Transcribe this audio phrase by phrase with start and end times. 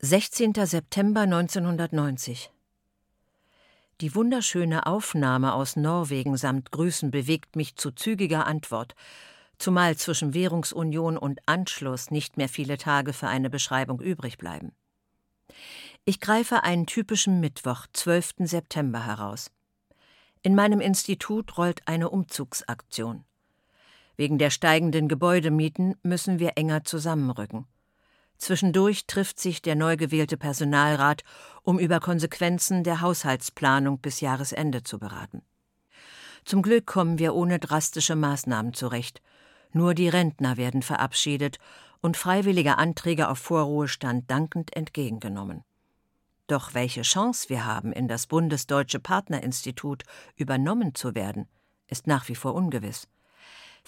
[0.00, 0.52] 16.
[0.54, 2.52] September 1990
[4.00, 8.94] Die wunderschöne Aufnahme aus Norwegen samt Grüßen bewegt mich zu zügiger Antwort,
[9.58, 14.70] zumal zwischen Währungsunion und Anschluss nicht mehr viele Tage für eine Beschreibung übrig bleiben.
[16.04, 18.34] Ich greife einen typischen Mittwoch, 12.
[18.44, 19.50] September heraus.
[20.42, 23.24] In meinem Institut rollt eine Umzugsaktion.
[24.16, 27.66] Wegen der steigenden Gebäudemieten müssen wir enger zusammenrücken.
[28.38, 31.24] Zwischendurch trifft sich der neu gewählte Personalrat,
[31.62, 35.42] um über Konsequenzen der Haushaltsplanung bis Jahresende zu beraten.
[36.44, 39.20] Zum Glück kommen wir ohne drastische Maßnahmen zurecht.
[39.72, 41.58] Nur die Rentner werden verabschiedet
[42.00, 45.64] und freiwillige Anträge auf Vorruhestand dankend entgegengenommen.
[46.46, 50.04] Doch welche Chance wir haben, in das Bundesdeutsche Partnerinstitut
[50.36, 51.48] übernommen zu werden,
[51.88, 53.08] ist nach wie vor ungewiss.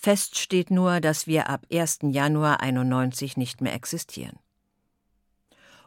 [0.03, 1.99] Fest steht nur, dass wir ab 1.
[2.05, 4.39] Januar 91 nicht mehr existieren.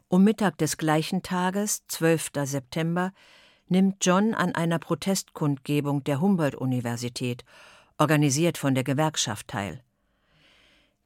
[0.07, 2.29] Um Mittag des gleichen Tages, 12.
[2.43, 3.11] September,
[3.69, 7.43] nimmt John an einer Protestkundgebung der Humboldt-Universität,
[7.97, 9.81] organisiert von der Gewerkschaft, teil.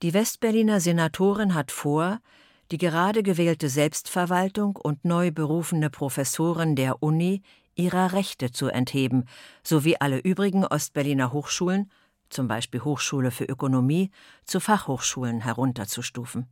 [0.02, 2.19] Die Westberliner Senatorin hat vor,
[2.72, 7.41] die gerade gewählte Selbstverwaltung und neu berufene Professoren der Uni
[7.75, 9.23] ihrer Rechte zu entheben,
[9.63, 11.89] sowie alle übrigen Ostberliner Hochschulen
[12.30, 14.11] zum Beispiel Hochschule für Ökonomie,
[14.45, 16.47] zu Fachhochschulen herunterzustufen.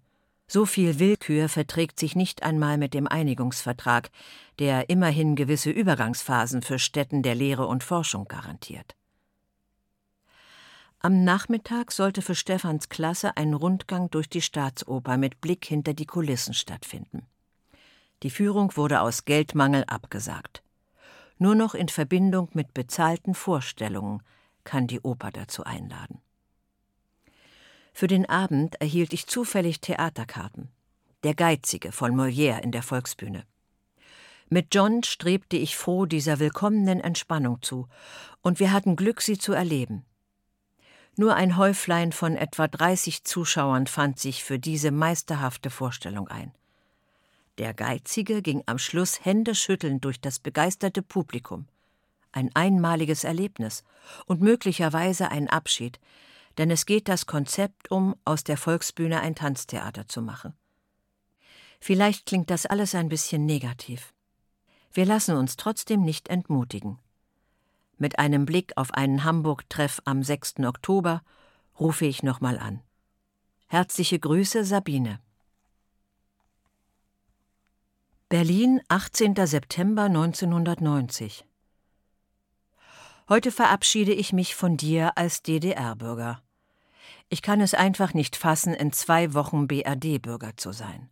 [0.48, 4.12] So viel Willkür verträgt sich nicht einmal mit dem Einigungsvertrag,
[4.60, 8.96] der immerhin gewisse Übergangsphasen für Stätten der Lehre und Forschung garantiert.
[11.00, 16.06] Am Nachmittag sollte für Stephans Klasse ein Rundgang durch die Staatsoper mit Blick hinter die
[16.06, 17.28] Kulissen stattfinden.
[18.24, 20.64] Die Führung wurde aus Geldmangel abgesagt.
[21.38, 24.24] Nur noch in Verbindung mit bezahlten Vorstellungen
[24.66, 26.20] kann die Oper dazu einladen.
[27.94, 30.70] Für den Abend erhielt ich zufällig Theaterkarten.
[31.24, 33.46] Der Geizige von Molière in der Volksbühne.
[34.50, 37.88] Mit John strebte ich froh dieser willkommenen Entspannung zu,
[38.42, 40.06] und wir hatten Glück, sie zu erleben.
[41.16, 46.52] Nur ein Häuflein von etwa 30 Zuschauern fand sich für diese meisterhafte Vorstellung ein.
[47.58, 51.68] Der Geizige ging am Schluss händeschüttelnd durch das begeisterte Publikum
[52.36, 53.84] ein einmaliges Erlebnis
[54.26, 56.00] und möglicherweise ein Abschied,
[56.58, 60.54] denn es geht das Konzept um, aus der Volksbühne ein Tanztheater zu machen.
[61.80, 64.14] Vielleicht klingt das alles ein bisschen negativ.
[64.92, 67.00] Wir lassen uns trotzdem nicht entmutigen.
[67.98, 70.60] Mit einem Blick auf einen Hamburg-Treff am 6.
[70.66, 71.22] Oktober
[71.80, 72.82] rufe ich nochmal an.
[73.68, 75.20] Herzliche Grüße, Sabine.
[78.30, 79.36] Berlin, 18.
[79.46, 81.46] September 1990
[83.28, 86.44] Heute verabschiede ich mich von dir als DDR-Bürger.
[87.28, 91.10] Ich kann es einfach nicht fassen, in zwei Wochen BRD-Bürger zu sein.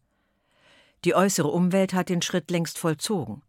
[1.05, 3.41] Die äußere Umwelt hat den Schritt längst vollzogen.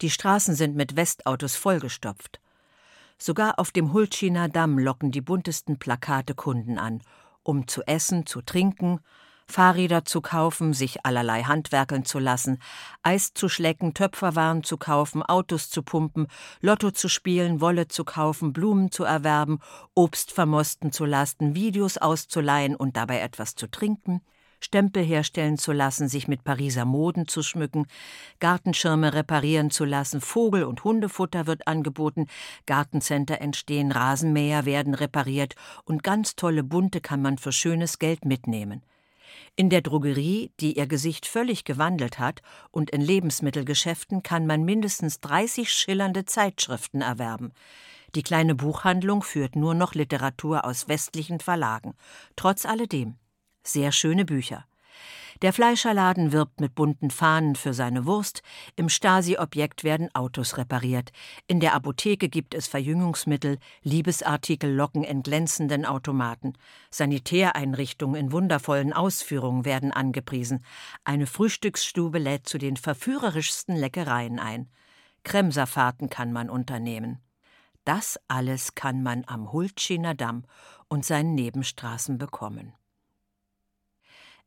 [0.00, 2.40] Die Straßen sind mit Westautos vollgestopft.
[3.18, 7.02] Sogar auf dem Hultschiner Damm locken die buntesten Plakate Kunden an,
[7.42, 9.00] um zu essen, zu trinken,
[9.46, 12.58] Fahrräder zu kaufen, sich allerlei handwerkeln zu lassen,
[13.02, 16.26] Eis zu schlecken, Töpferwaren zu kaufen, Autos zu pumpen,
[16.60, 19.60] Lotto zu spielen, Wolle zu kaufen, Blumen zu erwerben,
[19.94, 24.22] Obst vermosten zu lassen, Videos auszuleihen und dabei etwas zu trinken,
[24.62, 27.86] Stempel herstellen zu lassen, sich mit Pariser Moden zu schmücken,
[28.38, 32.28] Gartenschirme reparieren zu lassen, Vogel- und Hundefutter wird angeboten,
[32.66, 38.82] Gartencenter entstehen, Rasenmäher werden repariert und ganz tolle Bunte kann man für schönes Geld mitnehmen.
[39.54, 42.40] In der Drogerie, die ihr Gesicht völlig gewandelt hat,
[42.70, 47.52] und in Lebensmittelgeschäften kann man mindestens 30 schillernde Zeitschriften erwerben.
[48.14, 51.94] Die kleine Buchhandlung führt nur noch Literatur aus westlichen Verlagen.
[52.36, 53.16] Trotz alledem
[53.64, 54.64] sehr schöne Bücher.
[55.42, 58.42] Der Fleischerladen wirbt mit bunten Fahnen für seine Wurst,
[58.76, 61.10] im Stasi-Objekt werden Autos repariert,
[61.48, 66.52] in der Apotheke gibt es Verjüngungsmittel, Liebesartikel locken in glänzenden Automaten,
[66.92, 70.64] Sanitäreinrichtungen in wundervollen Ausführungen werden angepriesen,
[71.02, 74.70] eine Frühstücksstube lädt zu den verführerischsten Leckereien ein.
[75.24, 77.18] Kremserfahrten kann man unternehmen.
[77.84, 80.44] Das alles kann man am Hultschiner Damm
[80.86, 82.74] und seinen Nebenstraßen bekommen.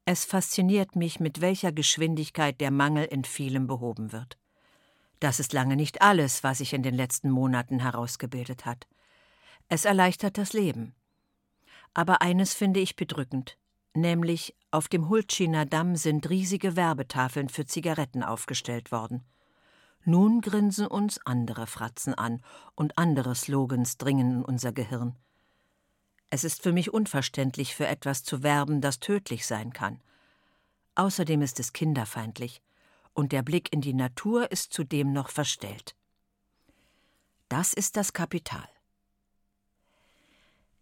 [0.07, 4.37] Es fasziniert mich, mit welcher Geschwindigkeit der Mangel in vielem behoben wird.
[5.19, 8.85] Das ist lange nicht alles, was sich in den letzten Monaten herausgebildet hat.
[9.67, 10.93] Es erleichtert das Leben.
[11.95, 13.57] Aber eines finde ich bedrückend,
[13.95, 19.23] nämlich auf dem Hultschiner Damm sind riesige Werbetafeln für Zigaretten aufgestellt worden.
[20.03, 22.43] Nun grinsen uns andere Fratzen an
[22.75, 25.15] und andere Slogans dringen in unser Gehirn.
[26.35, 30.01] Es ist für mich unverständlich, für etwas zu werben, das tödlich sein kann.
[30.95, 32.61] Außerdem ist es kinderfeindlich
[33.13, 35.95] und der Blick in die Natur ist zudem noch verstellt.
[37.47, 38.67] Das ist das Kapital.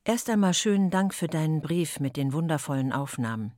[0.06, 3.54] Erst einmal schönen Dank für deinen Brief mit den wundervollen Aufnahmen.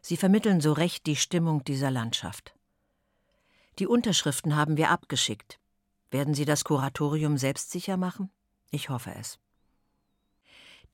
[0.00, 2.54] Sie vermitteln so recht die Stimmung dieser Landschaft.
[3.80, 5.58] Die Unterschriften haben wir abgeschickt.
[6.12, 8.30] Werden Sie das Kuratorium selbstsicher machen?
[8.70, 9.40] Ich hoffe es.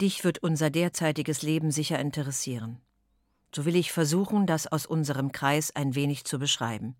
[0.01, 2.81] Dich wird unser derzeitiges Leben sicher interessieren.
[3.55, 6.97] So will ich versuchen, das aus unserem Kreis ein wenig zu beschreiben.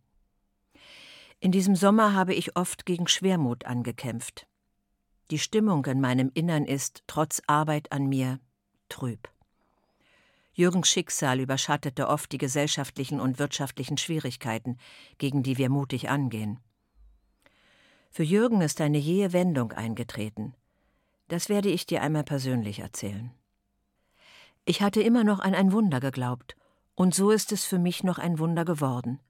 [1.39, 4.47] In diesem Sommer habe ich oft gegen Schwermut angekämpft.
[5.31, 8.41] Die Stimmung in meinem Innern ist, trotz Arbeit an mir,
[8.91, 9.31] trüb.
[10.53, 14.77] Jürgens Schicksal überschattete oft die gesellschaftlichen und wirtschaftlichen Schwierigkeiten,
[15.17, 16.59] gegen die wir mutig angehen.
[18.11, 20.55] Für Jürgen ist eine jähe Wendung eingetreten.
[21.31, 23.31] Das werde ich dir einmal persönlich erzählen.
[24.65, 26.57] Ich hatte immer noch an ein Wunder geglaubt,
[26.97, 29.21] und so ist es für mich noch ein Wunder geworden.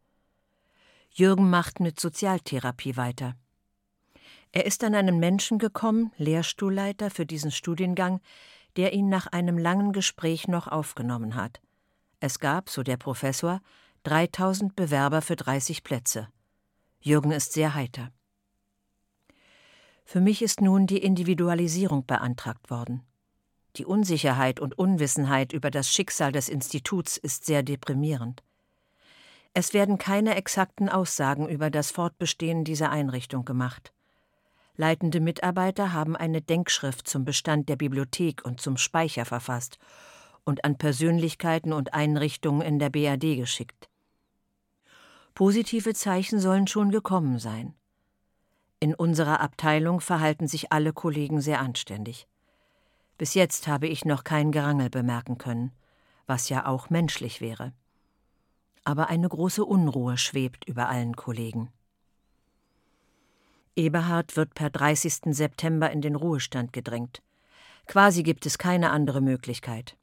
[1.11, 3.35] Jürgen macht mit Sozialtherapie weiter.
[4.51, 8.23] Er ist an einen Menschen gekommen, Lehrstuhlleiter für diesen Studiengang,
[8.77, 11.61] der ihn nach einem langen Gespräch noch aufgenommen hat.
[12.19, 13.61] Es gab, so der Professor,
[14.05, 16.29] 3000 Bewerber für 30 Plätze.
[16.99, 18.11] Jürgen ist sehr heiter.
[20.05, 23.03] Für mich ist nun die Individualisierung beantragt worden.
[23.77, 28.43] Die Unsicherheit und Unwissenheit über das Schicksal des Instituts ist sehr deprimierend.
[29.55, 33.93] Es werden keine exakten Aussagen über das Fortbestehen dieser Einrichtung gemacht.
[34.77, 39.79] Leitende Mitarbeiter haben eine Denkschrift zum Bestand der Bibliothek und zum Speicher verfasst
[40.45, 43.89] und an Persönlichkeiten und Einrichtungen in der BRD geschickt.
[45.35, 47.75] Positive Zeichen sollen schon gekommen sein.
[48.83, 52.27] In unserer Abteilung verhalten sich alle Kollegen sehr anständig.
[53.19, 55.73] Bis jetzt habe ich noch kein Gerangel bemerken können,
[56.27, 57.75] was ja auch menschlich wäre.
[58.83, 61.71] Aber eine große Unruhe schwebt über allen Kollegen.
[63.77, 65.35] Eberhard wird per 30.
[65.35, 67.23] September in den Ruhestand gedrängt.
[67.87, 69.99] Quasi gibt es keine andere Möglichkeit.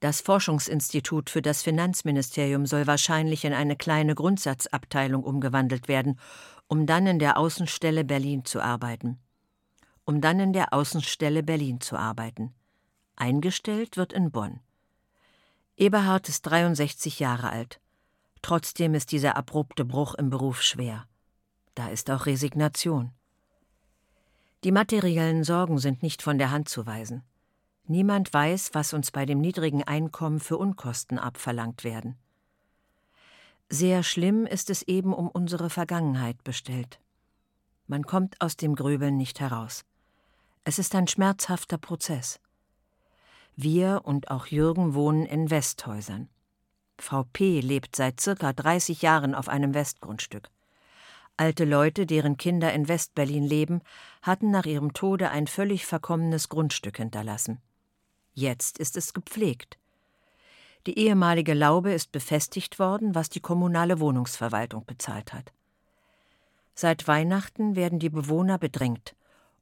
[0.00, 6.18] Das Forschungsinstitut für das Finanzministerium soll wahrscheinlich in eine kleine Grundsatzabteilung umgewandelt werden,
[6.68, 9.18] um dann in der Außenstelle Berlin zu arbeiten.
[10.04, 12.54] Um dann in der Außenstelle Berlin zu arbeiten.
[13.16, 14.60] Eingestellt wird in Bonn.
[15.76, 17.80] Eberhard ist 63 Jahre alt.
[18.42, 21.06] Trotzdem ist dieser abrupte Bruch im Beruf schwer.
[21.74, 23.12] Da ist auch Resignation.
[24.64, 27.22] Die materiellen Sorgen sind nicht von der Hand zu weisen.
[27.86, 32.18] Niemand weiß, was uns bei dem niedrigen Einkommen für Unkosten abverlangt werden.
[33.70, 37.00] Sehr schlimm ist es eben um unsere Vergangenheit bestellt.
[37.86, 39.84] Man kommt aus dem Grübeln nicht heraus.
[40.64, 42.40] Es ist ein schmerzhafter Prozess.
[43.56, 46.28] Wir und auch Jürgen wohnen in Westhäusern.
[46.98, 47.60] Frau P.
[47.60, 50.48] lebt seit circa 30 Jahren auf einem Westgrundstück.
[51.36, 53.82] Alte Leute, deren Kinder in Westberlin leben,
[54.22, 57.60] hatten nach ihrem Tode ein völlig verkommenes Grundstück hinterlassen.
[58.32, 59.78] Jetzt ist es gepflegt.
[60.86, 65.52] Die ehemalige Laube ist befestigt worden, was die kommunale Wohnungsverwaltung bezahlt hat.
[66.74, 69.14] Seit Weihnachten werden die Bewohner bedrängt,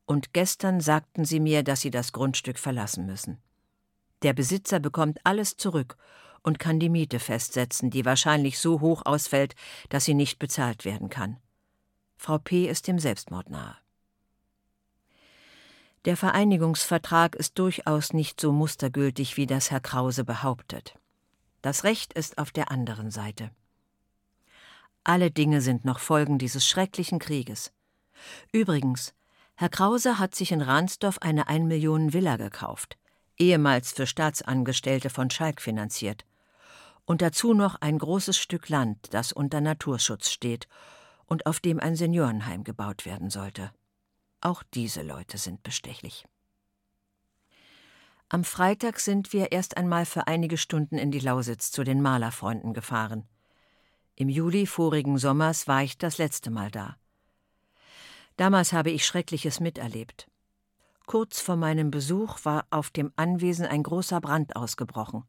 [0.04, 3.38] und gestern sagten sie mir, dass sie das Grundstück verlassen müssen.
[4.22, 5.96] Der Besitzer bekommt alles zurück
[6.42, 9.54] und kann die Miete festsetzen, die wahrscheinlich so hoch ausfällt,
[9.88, 11.38] dass sie nicht bezahlt werden kann.
[12.16, 12.66] Frau P.
[12.68, 13.76] ist dem Selbstmord nahe.
[16.04, 20.94] Der Vereinigungsvertrag ist durchaus nicht so mustergültig, wie das Herr Krause behauptet.
[21.66, 23.50] Das Recht ist auf der anderen Seite.
[25.02, 27.72] Alle Dinge sind noch Folgen dieses schrecklichen Krieges.
[28.52, 29.14] Übrigens,
[29.56, 32.96] Herr Krause hat sich in Ransdorf eine Einmillionen Villa gekauft,
[33.36, 36.24] ehemals für Staatsangestellte von Schalk finanziert.
[37.04, 40.68] Und dazu noch ein großes Stück Land, das unter Naturschutz steht
[41.24, 43.72] und auf dem ein Seniorenheim gebaut werden sollte.
[44.40, 46.26] Auch diese Leute sind bestechlich.
[48.28, 52.74] Am Freitag sind wir erst einmal für einige Stunden in die Lausitz zu den Malerfreunden
[52.74, 53.28] gefahren.
[54.16, 56.96] Im Juli vorigen Sommers war ich das letzte Mal da.
[58.36, 60.28] Damals habe ich Schreckliches miterlebt.
[61.06, 65.22] Kurz vor meinem Besuch war auf dem Anwesen ein großer Brand ausgebrochen.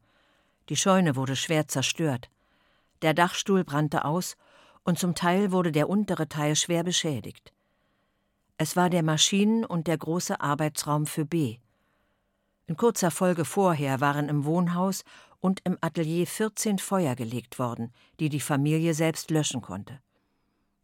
[0.70, 2.32] Die Scheune wurde schwer zerstört.
[3.04, 4.38] Der Dachstuhl brannte aus
[4.84, 7.54] und zum Teil wurde der untere Teil schwer beschädigt.
[8.58, 11.60] Es war der Maschinen- und der große Arbeitsraum für B.
[12.68, 15.06] In kurzer Folge vorher waren im Wohnhaus
[15.40, 20.02] und im Atelier 14 Feuer gelegt worden, die die Familie selbst löschen konnte.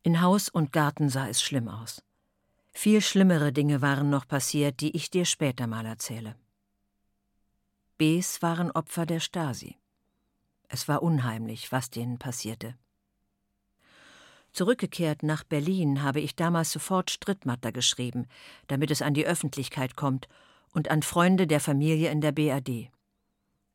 [0.02, 2.02] In Haus und Garten sah es schlimm aus.
[2.72, 6.36] Viel schlimmere Dinge waren noch passiert, die ich dir später mal erzähle.
[7.98, 9.78] Bs waren Opfer der Stasi.
[10.70, 12.76] Es war unheimlich, was denen passierte.
[14.54, 18.28] Zurückgekehrt nach Berlin habe ich damals sofort Strittmatter geschrieben,
[18.68, 20.30] damit es an die Öffentlichkeit kommt
[20.74, 22.92] und an Freunde der Familie in der BRD.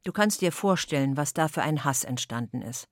[0.05, 2.89] Du kannst dir vorstellen, was da für ein Hass entstanden ist.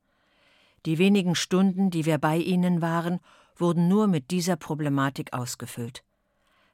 [0.86, 3.20] Die wenigen Stunden, die wir bei ihnen waren,
[3.56, 6.04] wurden nur mit dieser Problematik ausgefüllt.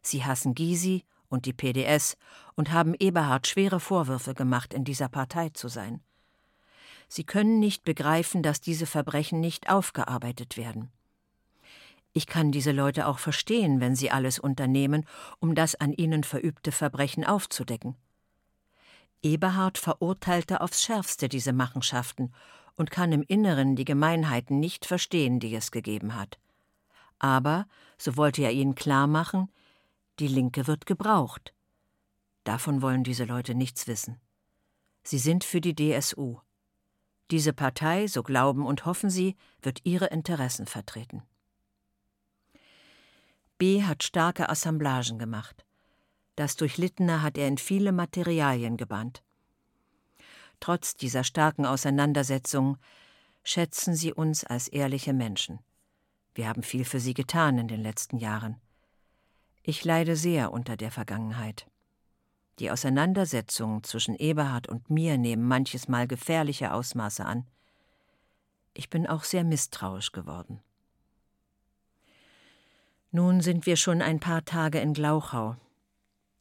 [0.02, 2.16] Sie hassen Gysi und die PDS
[2.54, 6.02] und haben Eberhard schwere Vorwürfe gemacht, in dieser Partei zu sein.
[7.08, 10.90] Sie können nicht begreifen, dass diese Verbrechen nicht aufgearbeitet werden.
[12.12, 15.06] Ich kann diese Leute auch verstehen, wenn sie alles unternehmen,
[15.40, 17.96] um das an ihnen verübte Verbrechen aufzudecken.
[19.22, 22.32] Eberhard verurteilte aufs schärfste diese Machenschaften
[22.76, 26.38] und kann im Inneren die Gemeinheiten nicht verstehen, die es gegeben hat.
[27.18, 27.66] Aber,
[27.96, 29.50] so wollte er ihnen klar machen,
[30.18, 31.54] die Linke wird gebraucht.
[32.44, 34.20] Davon wollen diese Leute nichts wissen.
[35.04, 36.38] Sie sind für die DSU.
[37.30, 41.22] Diese Partei, so glauben und hoffen sie, wird ihre Interessen vertreten.
[43.62, 45.64] Hat starke Assemblagen gemacht.
[46.34, 49.22] Das Durchlittene hat er in viele Materialien gebannt.
[50.58, 52.76] Trotz dieser starken Auseinandersetzung
[53.44, 55.60] schätzen sie uns als ehrliche Menschen.
[56.34, 58.60] Wir haben viel für sie getan in den letzten Jahren.
[59.62, 61.68] Ich leide sehr unter der Vergangenheit.
[62.58, 67.46] Die Auseinandersetzungen zwischen Eberhard und mir nehmen manches Mal gefährliche Ausmaße an.
[68.74, 70.60] Ich bin auch sehr misstrauisch geworden.
[73.14, 75.56] Nun sind wir schon ein paar Tage in Glauchau.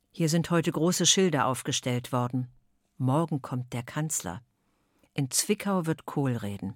[0.09, 2.47] Hier sind heute große Schilder aufgestellt worden.
[2.97, 4.41] Morgen kommt der Kanzler.
[5.13, 6.75] In Zwickau wird Kohl reden.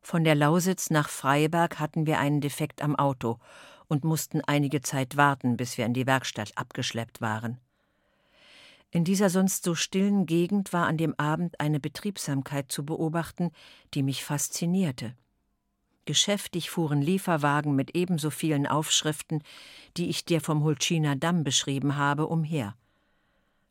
[0.00, 3.40] Von der Lausitz nach Freiberg hatten wir einen Defekt am Auto
[3.88, 7.58] und mussten einige Zeit warten, bis wir in die Werkstatt abgeschleppt waren.
[8.92, 13.50] In dieser sonst so stillen Gegend war an dem Abend eine Betriebsamkeit zu beobachten,
[13.92, 15.16] die mich faszinierte.
[16.10, 19.44] Geschäftig fuhren Lieferwagen mit ebenso vielen Aufschriften,
[19.96, 22.74] die ich dir vom Hultschiner Damm beschrieben habe, umher.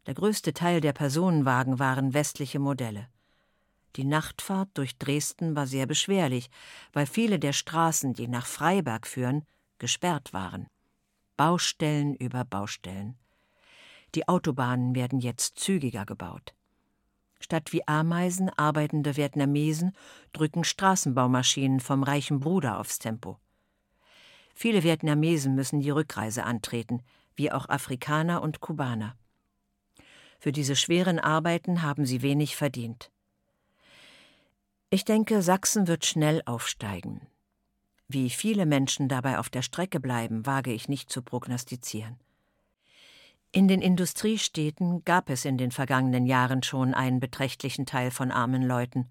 [0.05, 3.09] Der größte Teil der Personenwagen waren westliche Modelle.
[3.97, 6.49] Die Nachtfahrt durch Dresden war sehr beschwerlich,
[6.93, 9.43] weil viele der Straßen, die nach Freiberg führen,
[9.77, 10.67] gesperrt waren.
[11.35, 13.17] Baustellen über Baustellen.
[14.15, 16.53] Die Autobahnen werden jetzt zügiger gebaut.
[17.39, 19.93] Statt wie Ameisen arbeitende Vietnamesen
[20.33, 23.39] drücken Straßenbaumaschinen vom reichen Bruder aufs Tempo.
[24.53, 27.01] Viele Vietnamesen müssen die Rückreise antreten,
[27.35, 29.15] wie auch Afrikaner und Kubaner.
[30.37, 33.11] Für diese schweren Arbeiten haben sie wenig verdient.
[34.89, 37.21] Ich denke, Sachsen wird schnell aufsteigen.
[38.07, 42.19] Wie viele Menschen dabei auf der Strecke bleiben, wage ich nicht zu prognostizieren.
[43.51, 48.61] In den Industriestädten gab es in den vergangenen Jahren schon einen beträchtlichen Teil von armen
[48.61, 49.09] Leuten.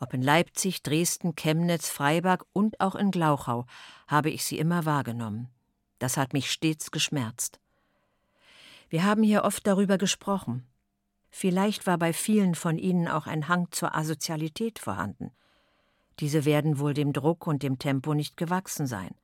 [0.00, 3.64] Ob in Leipzig, Dresden, Chemnitz, Freiberg und auch in Glauchau
[4.06, 5.48] habe ich sie immer wahrgenommen.
[5.98, 7.58] Das hat mich stets geschmerzt.
[8.90, 10.66] Wir haben hier oft darüber gesprochen.
[11.30, 15.30] Vielleicht war bei vielen von ihnen auch ein Hang zur Asozialität vorhanden.
[16.20, 19.14] Diese werden wohl dem Druck und dem Tempo nicht gewachsen sein.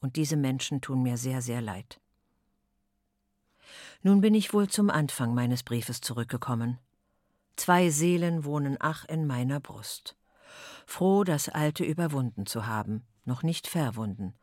[0.00, 2.00] Und diese Menschen tun mir sehr, sehr leid.
[4.02, 6.78] Nun bin ich wohl zum Anfang meines Briefes zurückgekommen.
[7.56, 10.16] Zwei Seelen wohnen ach in meiner Brust.
[10.86, 14.34] Froh, das Alte überwunden zu haben, noch nicht verwunden.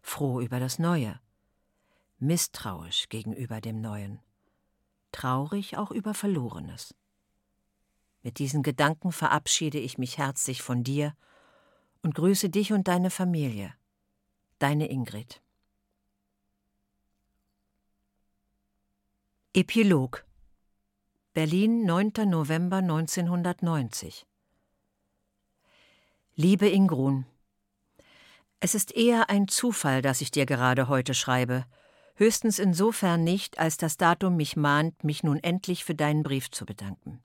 [0.00, 1.20] Froh über das Neue
[2.22, 4.20] misstrauisch gegenüber dem Neuen,
[5.10, 6.94] traurig auch über Verlorenes.
[8.22, 11.16] Mit diesen Gedanken verabschiede ich mich herzlich von dir
[12.02, 13.74] und grüße dich und deine Familie,
[14.60, 15.42] deine Ingrid.
[19.54, 20.24] Epilog
[21.34, 22.12] Berlin, 9.
[22.24, 24.26] November 1990
[26.34, 27.26] Liebe Ingrun,
[28.60, 31.66] es ist eher ein Zufall, dass ich dir gerade heute schreibe,
[32.14, 36.64] höchstens insofern nicht, als das Datum mich mahnt, mich nun endlich für deinen Brief zu
[36.64, 37.22] bedanken.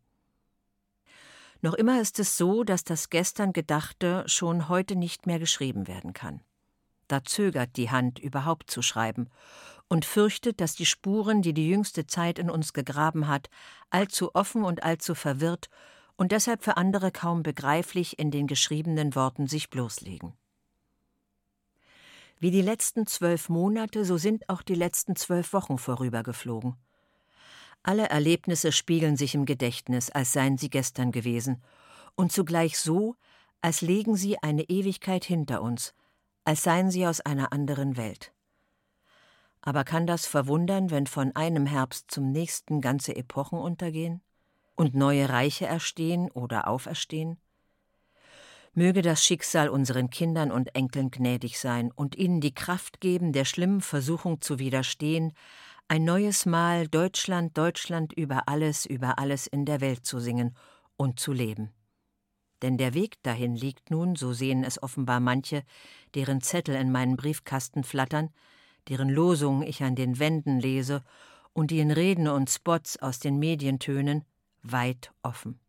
[1.62, 6.12] Noch immer ist es so, dass das gestern Gedachte schon heute nicht mehr geschrieben werden
[6.12, 6.42] kann.
[7.08, 9.30] Da zögert die Hand überhaupt zu schreiben
[9.90, 13.50] und fürchtet, dass die Spuren, die die jüngste Zeit in uns gegraben hat,
[13.90, 15.70] allzu offen und allzu verwirrt
[16.18, 20.34] und deshalb für andere kaum begreiflich in den geschriebenen Worten sich bloßlegen.
[22.40, 26.76] Wie die letzten zwölf Monate, so sind auch die letzten zwölf Wochen vorübergeflogen.
[27.82, 31.64] Alle Erlebnisse spiegeln sich im Gedächtnis, als seien sie gestern gewesen,
[32.16, 33.16] und zugleich so,
[33.62, 35.94] als legen sie eine Ewigkeit hinter uns,
[36.46, 38.34] als seien sie aus einer anderen Welt.
[39.68, 44.22] Aber kann das verwundern, wenn von einem Herbst zum nächsten ganze Epochen untergehen
[44.76, 47.38] und neue Reiche erstehen oder auferstehen?
[48.74, 53.44] Möge das Schicksal unseren Kindern und Enkeln gnädig sein und ihnen die Kraft geben, der
[53.44, 55.34] schlimmen Versuchung zu widerstehen,
[55.90, 60.56] ein neues Mal Deutschland, Deutschland über alles, über alles in der Welt zu singen
[60.96, 61.74] und zu leben.
[62.62, 65.64] Denn der Weg dahin liegt nun, so sehen es offenbar manche,
[66.16, 68.30] deren Zettel in meinen Briefkasten flattern,
[68.88, 71.04] deren Losungen ich an den Wänden lese
[71.54, 74.26] und die in Reden und Spots aus den Medien tönen,
[74.62, 75.60] weit offen.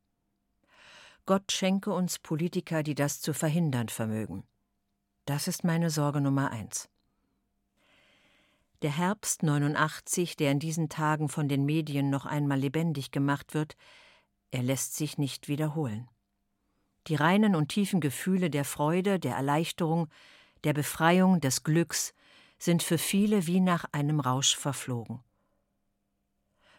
[1.27, 4.45] Gott schenke uns Politiker, die das zu verhindern vermögen.
[5.27, 6.89] Das ist meine Sorge Nummer eins.
[8.83, 13.77] Der Herbst 89, der in diesen Tagen von den Medien noch einmal lebendig gemacht wird,
[14.51, 16.09] er lässt sich nicht wiederholen.
[17.09, 20.09] Die reinen und tiefen Gefühle der Freude, der Erleichterung,
[20.65, 22.15] der Befreiung, des Glücks
[22.59, 25.21] sind für viele wie nach einem Rausch verflogen.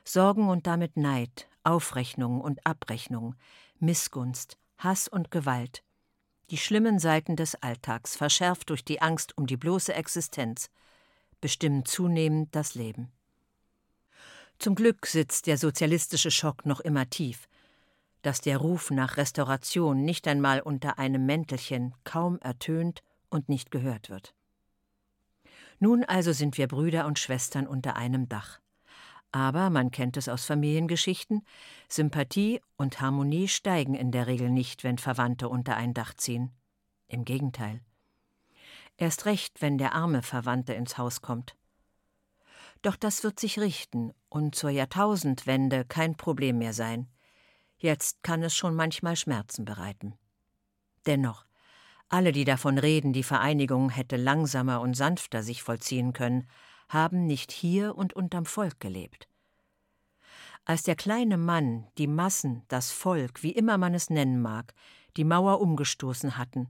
[0.04, 3.36] Sorgen und damit Neid, Aufrechnung und Abrechnung,
[3.80, 5.84] Missgunst, Hass und Gewalt,
[6.50, 10.70] die schlimmen Seiten des Alltags, verschärft durch die Angst um die bloße Existenz,
[11.42, 13.12] bestimmen zunehmend das Leben.
[14.58, 17.48] Zum Glück sitzt der sozialistische Schock noch immer tief,
[18.22, 24.10] dass der Ruf nach Restauration nicht einmal unter einem Mäntelchen kaum ertönt und nicht gehört
[24.10, 24.34] wird.
[25.80, 28.60] Nun also sind wir Brüder und Schwestern unter einem Dach.
[29.32, 31.46] Aber, man kennt es aus Familiengeschichten,
[31.88, 36.52] Sympathie und Harmonie steigen in der Regel nicht, wenn Verwandte unter ein Dach ziehen.
[37.08, 37.82] Im Gegenteil.
[38.98, 41.56] Erst recht, wenn der arme Verwandte ins Haus kommt.
[42.82, 47.08] Doch das wird sich richten und zur Jahrtausendwende kein Problem mehr sein.
[47.78, 50.16] Jetzt kann es schon manchmal Schmerzen bereiten.
[51.06, 51.46] Dennoch,
[52.10, 56.48] alle, die davon reden, die Vereinigung hätte langsamer und sanfter sich vollziehen können,
[56.90, 59.28] haben nicht hier und unterm Volk gelebt.
[60.66, 64.74] Als der kleine Mann, die Massen, das Volk, wie immer man es nennen mag,
[65.18, 66.68] die Mauer umgestoßen hatten,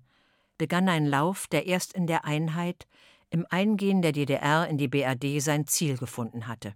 [0.58, 2.88] begann ein Lauf, der erst in der Einheit,
[3.30, 6.74] im Eingehen der DDR in die BRD sein Ziel gefunden hatte.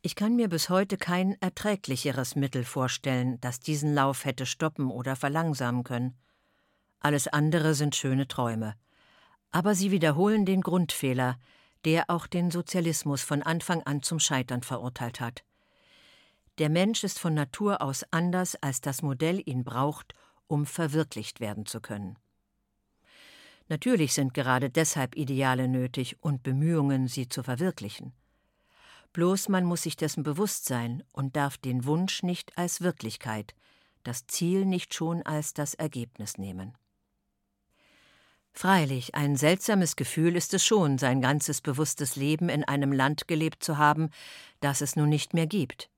[0.00, 5.14] Ich kann mir bis heute kein erträglicheres Mittel vorstellen, das diesen Lauf hätte stoppen oder
[5.14, 6.16] verlangsamen können.
[7.04, 8.76] Alles andere sind schöne Träume.
[9.50, 11.36] Aber sie wiederholen den Grundfehler,
[11.84, 15.42] der auch den Sozialismus von Anfang an zum Scheitern verurteilt hat.
[16.58, 20.14] Der Mensch ist von Natur aus anders, als das Modell ihn braucht,
[20.46, 22.16] um verwirklicht werden zu können.
[23.68, 28.12] Natürlich sind gerade deshalb Ideale nötig und Bemühungen, sie zu verwirklichen.
[29.12, 33.54] Bloß man muss sich dessen bewusst sein und darf den Wunsch nicht als Wirklichkeit,
[34.04, 36.76] das Ziel nicht schon als das Ergebnis nehmen.
[38.52, 43.64] Freilich, ein seltsames Gefühl ist es schon, sein ganzes bewusstes Leben in einem Land gelebt
[43.64, 44.10] zu haben,
[44.60, 45.88] das es nun nicht mehr gibt.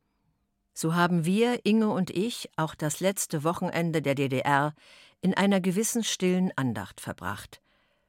[0.73, 4.75] So haben wir, Inge und ich, auch das letzte Wochenende der DDR
[5.21, 7.61] in einer gewissen stillen Andacht verbracht.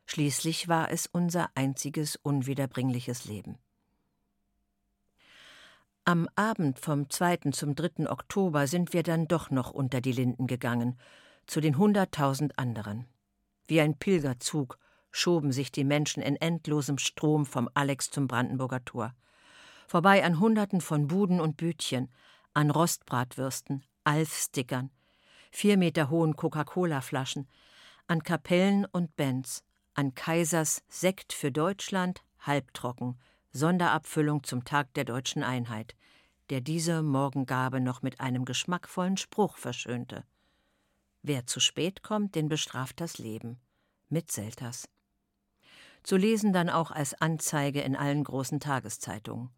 [0.05, 3.57] Schließlich war es unser einziges unwiederbringliches Leben.
[6.05, 7.51] Am Abend vom 2.
[7.51, 8.09] zum 3.
[8.11, 10.99] Oktober sind wir dann doch noch unter die Linden gegangen,
[11.47, 13.05] zu den hunderttausend anderen.
[13.67, 14.77] Wie ein Pilgerzug
[15.11, 19.15] schoben sich die Menschen in endlosem Strom vom Alex zum Brandenburger Tor.
[19.87, 22.11] Vorbei an Hunderten von Buden und Bütchen,
[22.53, 24.91] an Rostbratwürsten, Alf-Stickern,
[25.51, 27.47] vier Meter hohen Coca-Cola-Flaschen,
[28.07, 33.17] an Kapellen und Bands, an Kaisers Sekt für Deutschland, halbtrocken,
[33.51, 35.95] Sonderabfüllung zum Tag der deutschen Einheit,
[36.49, 40.25] der diese Morgengabe noch mit einem geschmackvollen Spruch verschönte.
[41.27, 43.59] Wer zu spät kommt, den bestraft das Leben.
[44.09, 44.87] Mit Selters.
[46.03, 49.49] Zu lesen dann auch als Anzeige in allen großen Tageszeitungen.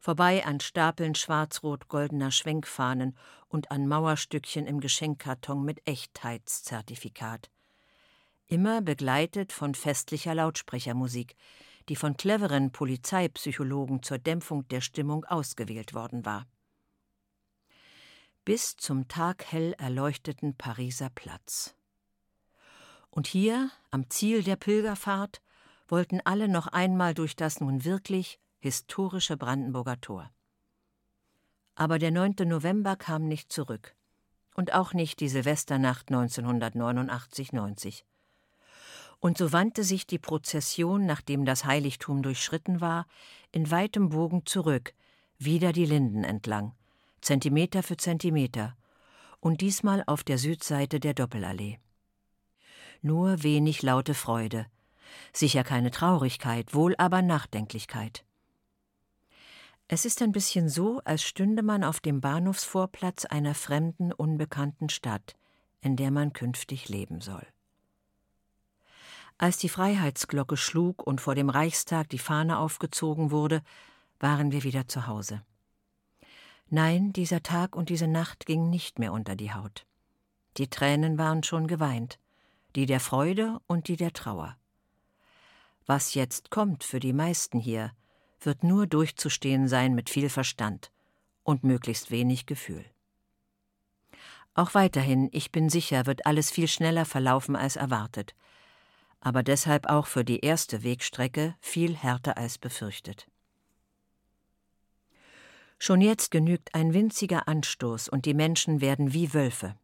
[0.00, 3.14] Vorbei an Stapeln schwarz-rot-goldener Schwenkfahnen
[3.48, 7.50] und an Mauerstückchen im Geschenkkarton mit Echtheitszertifikat.
[8.46, 11.36] Immer begleitet von festlicher Lautsprechermusik,
[11.90, 16.46] die von cleveren Polizeipsychologen zur Dämpfung der Stimmung ausgewählt worden war.
[18.46, 21.74] Bis zum taghell erleuchteten Pariser Platz.
[23.10, 25.42] Und hier, am Ziel der Pilgerfahrt,
[25.88, 30.30] wollten alle noch einmal durch das nun wirklich historische Brandenburger Tor.
[31.74, 32.36] Aber der 9.
[32.44, 33.96] November kam nicht zurück.
[34.54, 38.04] Und auch nicht die Silvesternacht 1989-90.
[39.18, 43.08] Und so wandte sich die Prozession, nachdem das Heiligtum durchschritten war,
[43.50, 44.94] in weitem Bogen zurück,
[45.36, 46.76] wieder die Linden entlang,
[47.26, 48.76] Zentimeter für Zentimeter,
[49.40, 51.80] und diesmal auf der Südseite der Doppelallee.
[53.02, 54.66] Nur wenig laute Freude,
[55.32, 58.24] sicher keine Traurigkeit, wohl aber Nachdenklichkeit.
[59.88, 65.34] Es ist ein bisschen so, als stünde man auf dem Bahnhofsvorplatz einer fremden, unbekannten Stadt,
[65.80, 67.44] in der man künftig leben soll.
[69.36, 73.62] Als die Freiheitsglocke schlug und vor dem Reichstag die Fahne aufgezogen wurde,
[74.20, 75.42] waren wir wieder zu Hause.
[76.68, 79.86] Nein, dieser Tag und diese Nacht gingen nicht mehr unter die Haut.
[80.56, 82.18] Die Tränen waren schon geweint,
[82.74, 84.56] die der Freude und die der Trauer.
[85.86, 87.92] Was jetzt kommt für die meisten hier,
[88.40, 90.90] wird nur durchzustehen sein mit viel Verstand
[91.44, 92.84] und möglichst wenig Gefühl.
[94.54, 98.34] Auch weiterhin, ich bin sicher, wird alles viel schneller verlaufen als erwartet,
[99.20, 103.28] aber deshalb auch für die erste Wegstrecke viel härter als befürchtet.
[105.78, 109.76] Schon jetzt genügt ein winziger Anstoß und die Menschen werden wie Wölfe.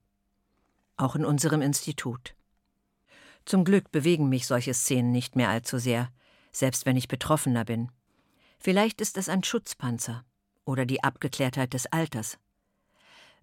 [0.97, 2.35] Auch in unserem Institut.
[3.45, 6.11] Zum Glück bewegen mich solche Szenen nicht mehr allzu sehr,
[6.53, 7.91] selbst wenn ich betroffener bin.
[8.59, 10.25] Vielleicht ist es ein Schutzpanzer
[10.65, 12.39] oder die Abgeklärtheit des Alters.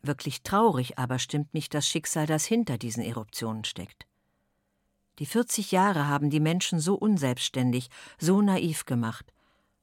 [0.02, 4.08] Wirklich traurig aber stimmt mich das Schicksal, das hinter diesen Eruptionen steckt.
[5.20, 9.34] Die 40 Jahre haben die Menschen so unselbstständig, so naiv gemacht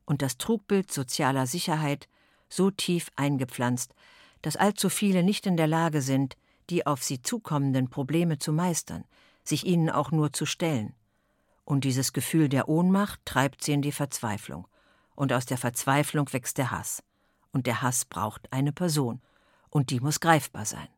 [0.06, 2.08] und das Trugbild sozialer Sicherheit
[2.56, 3.94] so tief eingepflanzt,
[4.42, 6.36] dass allzu viele nicht in der Lage sind,
[6.70, 9.04] die auf sie zukommenden Probleme zu meistern,
[9.44, 10.94] sich ihnen auch nur zu stellen.
[11.64, 14.66] Und dieses Gefühl der Ohnmacht treibt sie in die Verzweiflung.
[15.14, 17.02] Und aus der Verzweiflung wächst der Hass.
[17.52, 19.20] Und der Hass braucht eine Person.
[19.70, 20.88] Und die muss greifbar sein.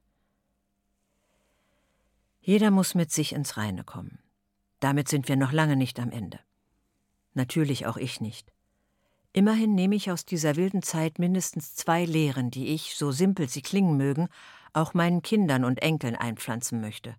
[2.41, 4.19] Jeder muss mit sich ins Reine kommen.
[4.81, 6.39] Damit sind wir noch lange nicht am Ende.
[7.35, 8.53] Natürlich auch ich nicht.
[9.39, 13.63] Immerhin nehme ich aus dieser wilden Zeit mindestens zwei Lehren, die ich, so simpel sie
[13.63, 14.27] klingen mögen,
[14.73, 17.15] auch meinen Kindern und Enkeln einpflanzen möchte.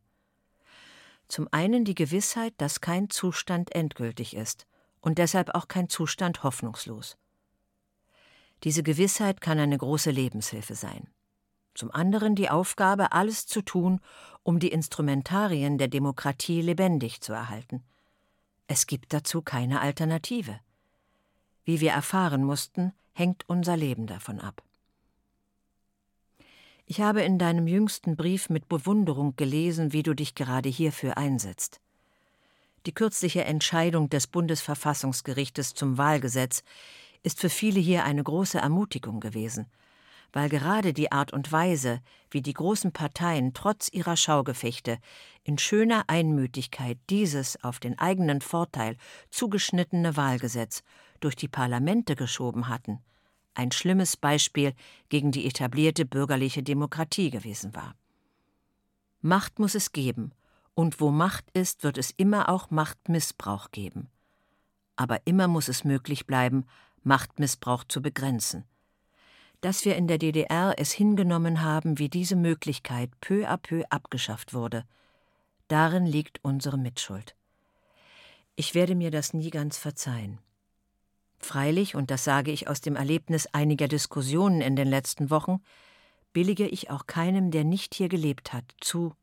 [1.29, 4.67] Zum einen die Gewissheit, dass kein Zustand endgültig ist
[4.99, 7.17] und deshalb auch kein Zustand hoffnungslos.
[8.65, 11.08] Diese Gewissheit kann eine große Lebenshilfe sein.
[11.73, 14.01] Zum anderen die Aufgabe, alles zu tun,
[14.43, 17.82] um die Instrumentarien der Demokratie lebendig zu erhalten.
[18.67, 20.60] Es gibt dazu keine Alternative.
[21.69, 24.63] Wie wir erfahren mussten, hängt unser Leben davon ab.
[26.88, 31.79] Ich habe in deinem jüngsten Brief mit Bewunderung gelesen, wie du dich gerade hierfür einsetzt.
[32.88, 36.63] Die kürzliche Entscheidung des Bundesverfassungsgerichtes zum Wahlgesetz
[37.21, 39.67] ist für viele hier eine große Ermutigung gewesen,
[40.34, 42.01] weil gerade die Art und Weise,
[42.32, 44.97] wie die großen Parteien trotz ihrer Schaugefechte
[45.43, 48.97] in schöner Einmütigkeit dieses auf den eigenen Vorteil
[49.29, 50.82] zugeschnittene Wahlgesetz
[51.23, 52.99] durch die Parlamente geschoben hatten,
[53.53, 54.73] ein schlimmes Beispiel
[55.10, 57.95] gegen die etablierte bürgerliche Demokratie gewesen war.
[59.21, 60.32] Macht muss es geben,
[60.75, 64.08] und wo Macht ist, wird es immer auch Machtmissbrauch geben.
[64.95, 66.65] Aber immer muss es möglich bleiben,
[67.03, 68.63] Machtmissbrauch zu begrenzen.
[69.60, 74.53] Dass wir in der DDR es hingenommen haben, wie diese Möglichkeit peu à peu abgeschafft
[74.53, 74.86] wurde,
[75.67, 77.36] darin liegt unsere Mitschuld.
[78.55, 80.39] Ich werde mir das nie ganz verzeihen.
[81.39, 85.62] Freilich, und das sage ich aus dem Erlebnis einiger Diskussionen in den letzten Wochen,
[86.34, 89.15] billige ich auch keinem, der nicht hier gelebt hat, zu,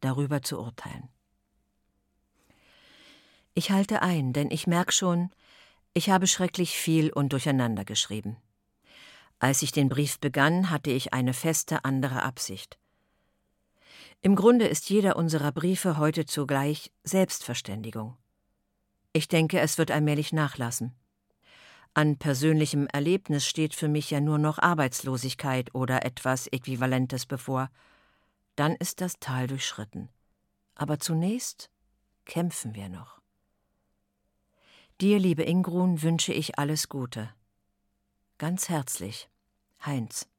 [0.00, 1.08] darüber zu urteilen.
[3.54, 5.30] Ich halte ein, denn ich merke schon,
[5.94, 8.36] ich habe schrecklich viel und durcheinander geschrieben.
[9.38, 12.78] Als ich den Brief begann, hatte ich eine feste andere Absicht.
[14.20, 18.16] Im Grunde ist jeder unserer Briefe heute zugleich Selbstverständigung.
[19.12, 20.94] Ich denke, es wird allmählich nachlassen.
[21.94, 27.70] An persönlichem Erlebnis steht für mich ja nur noch Arbeitslosigkeit oder etwas Äquivalentes bevor.
[28.56, 30.08] Dann ist das Tal durchschritten.
[30.74, 31.70] Aber zunächst
[32.24, 33.20] kämpfen wir noch.
[35.00, 37.28] Dir, liebe Ingrun, wünsche ich alles Gute.
[38.38, 39.28] Ganz herzlich,
[39.84, 40.31] Heinz.